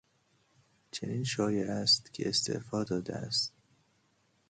[0.91, 3.53] چنین شایع است که استعفا داده است.